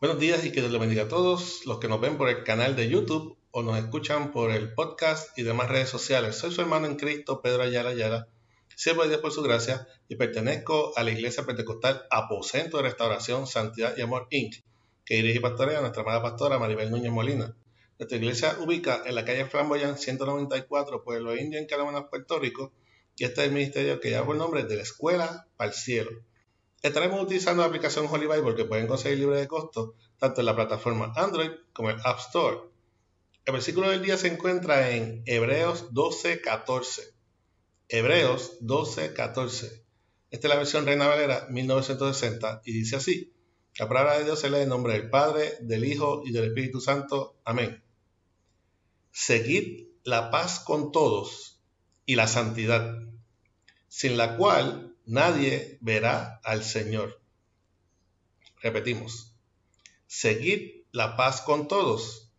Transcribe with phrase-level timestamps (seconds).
[0.00, 2.44] Buenos días y que Dios les bendiga a todos los que nos ven por el
[2.44, 6.36] canal de YouTube o nos escuchan por el podcast y demás redes sociales.
[6.36, 8.28] Soy su hermano en Cristo, Pedro Ayala Ayala,
[8.76, 13.48] siervo de Dios por su gracia y pertenezco a la Iglesia Pentecostal Aposento de Restauración,
[13.48, 14.62] Santidad y Amor Inc.,
[15.04, 17.56] que dirige y pastorea nuestra amada pastora Maribel Núñez Molina.
[17.98, 22.72] Nuestra iglesia ubica en la calle Flamboyant 194, Pueblo Indio, en Canadá, Puerto Rico,
[23.16, 26.22] y este es el ministerio que lleva por nombre de la Escuela para el Cielo.
[26.82, 30.54] Estaremos utilizando la aplicación Holy Bible que pueden conseguir libre de costo tanto en la
[30.54, 32.58] plataforma Android como en App Store.
[33.44, 37.14] El versículo del día se encuentra en Hebreos 12:14.
[37.88, 39.82] Hebreos 12:14.
[40.30, 43.32] Esta es la versión Reina Valera 1960 y dice así:
[43.78, 46.80] La palabra de Dios se lee en nombre del Padre, del Hijo y del Espíritu
[46.80, 47.40] Santo.
[47.44, 47.82] Amén.
[49.10, 51.60] Seguid la paz con todos
[52.06, 52.94] y la santidad,
[53.98, 57.20] sin la cual nadie verá al Señor.
[58.62, 59.34] Repetimos,
[60.06, 62.30] seguid la paz con todos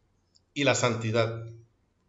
[0.53, 1.45] y la santidad,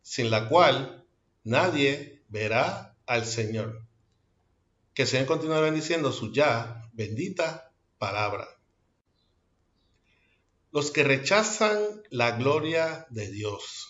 [0.03, 1.05] sin la cual
[1.43, 3.85] nadie verá al Señor.
[4.95, 8.47] Que el Señor continúe bendiciendo su ya bendita palabra.
[10.71, 13.89] Los que rechazan la gloria de Dios.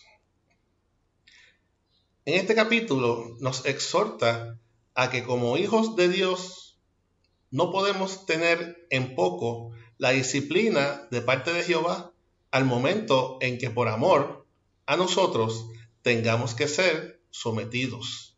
[2.24, 4.58] En este capítulo nos exhorta
[5.00, 6.78] a que como hijos de Dios
[7.50, 12.12] no podemos tener en poco la disciplina de parte de Jehová
[12.50, 14.46] al momento en que por amor
[14.84, 15.70] a nosotros
[16.02, 18.36] tengamos que ser sometidos.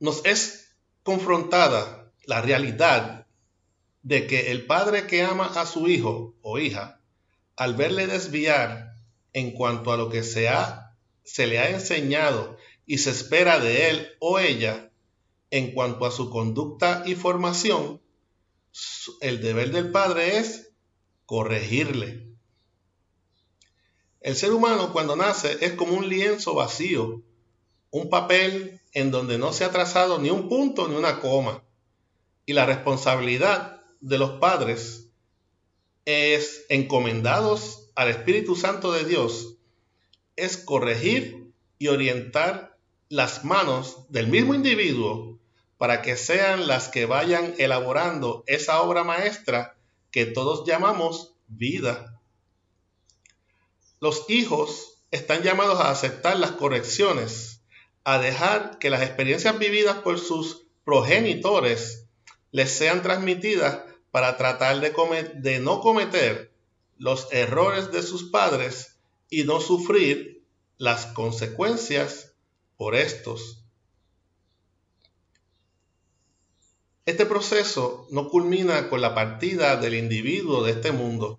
[0.00, 3.26] Nos es confrontada la realidad
[4.02, 7.02] de que el padre que ama a su hijo o hija,
[7.54, 8.94] al verle desviar
[9.34, 10.48] en cuanto a lo que se,
[11.22, 14.90] se le ha enseñado y se espera de él o ella
[15.50, 18.00] en cuanto a su conducta y formación,
[19.20, 20.72] el deber del padre es
[21.26, 22.26] corregirle.
[24.20, 27.22] El ser humano cuando nace es como un lienzo vacío,
[27.90, 31.62] un papel en donde no se ha trazado ni un punto ni una coma.
[32.46, 35.08] Y la responsabilidad de los padres
[36.04, 39.56] es encomendados al Espíritu Santo de Dios,
[40.36, 42.73] es corregir y orientar
[43.14, 45.38] las manos del mismo individuo
[45.78, 49.76] para que sean las que vayan elaborando esa obra maestra
[50.10, 52.20] que todos llamamos vida.
[54.00, 57.62] Los hijos están llamados a aceptar las correcciones,
[58.02, 62.08] a dejar que las experiencias vividas por sus progenitores
[62.50, 63.78] les sean transmitidas
[64.10, 64.90] para tratar de,
[65.36, 66.52] de no cometer
[66.98, 68.96] los errores de sus padres
[69.30, 70.42] y no sufrir
[70.78, 72.33] las consecuencias
[72.76, 73.64] por estos.
[77.06, 81.38] Este proceso no culmina con la partida del individuo de este mundo,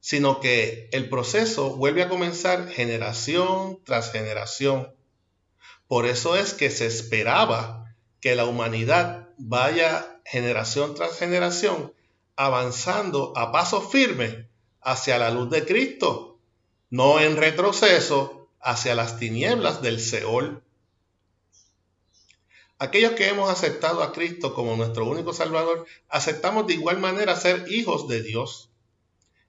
[0.00, 4.92] sino que el proceso vuelve a comenzar generación tras generación.
[5.86, 11.92] Por eso es que se esperaba que la humanidad vaya generación tras generación
[12.36, 14.48] avanzando a paso firme
[14.80, 16.38] hacia la luz de Cristo,
[16.88, 20.62] no en retroceso, hacia las tinieblas del Seol.
[22.78, 27.66] Aquellos que hemos aceptado a Cristo como nuestro único Salvador, aceptamos de igual manera ser
[27.70, 28.70] hijos de Dios.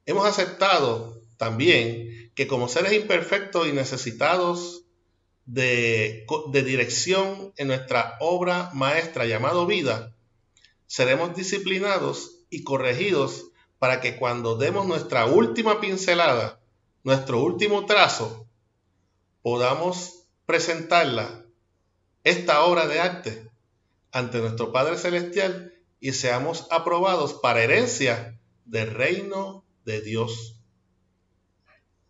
[0.05, 4.83] Hemos aceptado también que como seres imperfectos y necesitados
[5.45, 10.13] de, de dirección en nuestra obra maestra llamado vida,
[10.87, 16.59] seremos disciplinados y corregidos para que cuando demos nuestra última pincelada,
[17.03, 18.45] nuestro último trazo,
[19.41, 21.45] podamos presentarla,
[22.23, 23.51] esta obra de arte,
[24.11, 30.57] ante nuestro Padre Celestial y seamos aprobados para herencia del reino de Dios.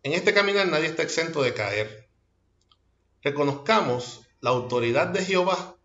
[0.03, 2.09] En este caminar nadie está exento de caer.
[3.21, 5.75] Reconozcamos la autoridad de Jehová,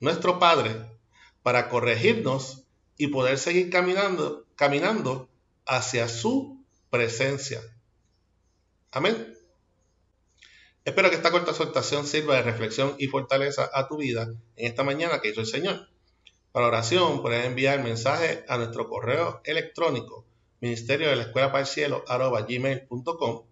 [0.00, 0.74] nuestro Padre,
[1.42, 2.64] para corregirnos
[2.96, 5.28] y poder seguir caminando, caminando
[5.64, 7.62] hacia su presencia.
[8.90, 9.39] Amén.
[10.84, 14.82] Espero que esta corta exhortación sirva de reflexión y fortaleza a tu vida en esta
[14.82, 15.88] mañana que hizo el Señor.
[16.52, 20.26] Para oración puedes enviar mensaje a nuestro correo electrónico
[20.60, 23.42] ministerio de la escuela para el cielo gmail.com.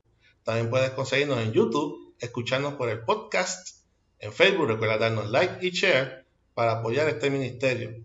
[0.42, 3.82] También puedes conseguirnos en YouTube, escucharnos por el podcast,
[4.18, 8.04] en Facebook, recuerda darnos like y share para apoyar este ministerio.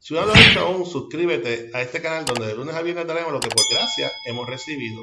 [0.00, 3.06] Si no lo has hecho aún, suscríbete a este canal donde de lunes a viernes
[3.06, 5.02] daremos lo que por gracia hemos recibido.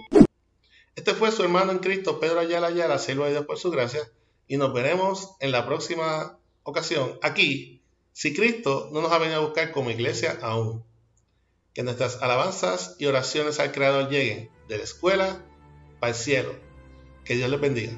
[0.95, 4.01] Este fue su hermano en Cristo, Pedro Ayala Ayala, siervo de Dios por su gracia,
[4.47, 7.81] y nos veremos en la próxima ocasión aquí,
[8.11, 10.83] si Cristo no nos ha venido a buscar como iglesia aún.
[11.73, 15.43] Que nuestras alabanzas y oraciones al Creador lleguen de la escuela
[15.99, 16.55] para el cielo.
[17.25, 17.93] Que Dios les bendiga.